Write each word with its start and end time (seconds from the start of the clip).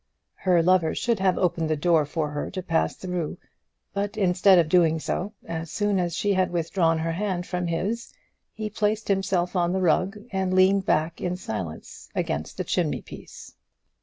Her 0.33 0.63
lover 0.63 0.95
should 0.95 1.19
have 1.19 1.37
opened 1.37 1.69
the 1.69 1.75
door 1.75 2.07
for 2.07 2.31
her 2.31 2.49
to 2.49 2.63
pass 2.63 2.95
through; 2.95 3.37
but 3.93 4.17
instead 4.17 4.57
of 4.57 4.67
doing 4.67 4.99
so, 4.99 5.31
as 5.45 5.69
soon 5.69 5.99
as 5.99 6.15
she 6.15 6.33
had 6.33 6.49
withdrawn 6.49 6.97
her 6.97 7.11
hand 7.11 7.45
from 7.45 7.67
his, 7.67 8.11
he 8.51 8.67
placed 8.71 9.07
himself 9.09 9.55
on 9.55 9.71
the 9.73 9.79
rug, 9.79 10.17
and 10.31 10.55
leaned 10.55 10.87
back 10.87 11.21
in 11.21 11.35
silence 11.37 12.09
against 12.15 12.57
the 12.57 12.63
chimney 12.63 13.03
piece. 13.03 13.53